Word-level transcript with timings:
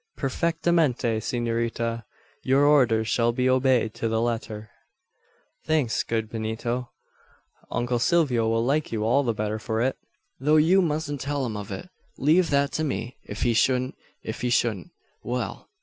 "Perfectamente, 0.17 1.21
s'norita. 1.21 2.05
Your 2.41 2.65
orders 2.65 3.07
shall 3.07 3.31
be 3.31 3.47
obeyed 3.47 3.93
to 3.93 4.07
the 4.07 4.19
letter." 4.19 4.71
"Thanks, 5.67 6.01
good 6.01 6.27
Benito. 6.27 6.89
Uncle 7.69 7.99
Silvio 7.99 8.47
will 8.49 8.65
like 8.65 8.91
you 8.91 9.05
all 9.05 9.21
the 9.21 9.35
better 9.35 9.59
for 9.59 9.79
it; 9.79 9.97
though 10.39 10.57
you 10.57 10.81
mustn't 10.81 11.21
tell 11.21 11.45
him 11.45 11.55
of 11.55 11.71
it. 11.71 11.87
Leave 12.17 12.49
that 12.49 12.71
to 12.71 12.83
me. 12.83 13.19
If 13.25 13.43
he 13.43 13.53
shouldn't 13.53 13.93
if 14.23 14.41
he 14.41 14.49
shouldn't 14.49 14.89
well! 15.21 15.69